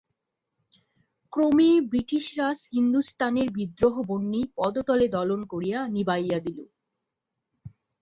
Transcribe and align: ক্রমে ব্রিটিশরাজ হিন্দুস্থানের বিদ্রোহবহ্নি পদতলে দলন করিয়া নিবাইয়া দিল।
ক্রমে 1.33 1.69
ব্রিটিশরাজ 1.89 2.59
হিন্দুস্থানের 2.73 3.47
বিদ্রোহবহ্নি 3.51 4.41
পদতলে 4.57 5.05
দলন 5.17 5.41
করিয়া 5.51 5.79
নিবাইয়া 5.95 6.39
দিল। 6.45 6.59